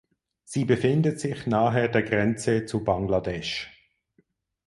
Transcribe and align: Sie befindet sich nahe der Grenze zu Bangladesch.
Sie 0.45 0.65
befindet 0.65 1.19
sich 1.19 1.45
nahe 1.45 1.87
der 1.87 2.01
Grenze 2.01 2.65
zu 2.65 2.83
Bangladesch. 2.83 3.69